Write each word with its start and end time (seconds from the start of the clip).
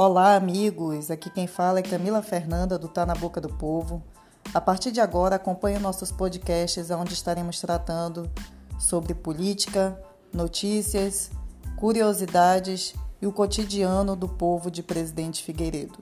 Olá, 0.00 0.36
amigos! 0.36 1.10
Aqui 1.10 1.28
quem 1.28 1.48
fala 1.48 1.80
é 1.80 1.82
Camila 1.82 2.22
Fernanda 2.22 2.78
do 2.78 2.86
Tá 2.86 3.04
na 3.04 3.16
Boca 3.16 3.40
do 3.40 3.48
Povo. 3.48 4.00
A 4.54 4.60
partir 4.60 4.92
de 4.92 5.00
agora, 5.00 5.34
acompanhe 5.34 5.76
nossos 5.80 6.12
podcasts 6.12 6.88
onde 6.92 7.14
estaremos 7.14 7.60
tratando 7.60 8.30
sobre 8.78 9.12
política, 9.12 10.00
notícias, 10.32 11.32
curiosidades 11.76 12.94
e 13.20 13.26
o 13.26 13.32
cotidiano 13.32 14.14
do 14.14 14.28
povo 14.28 14.70
de 14.70 14.84
Presidente 14.84 15.42
Figueiredo. 15.42 15.98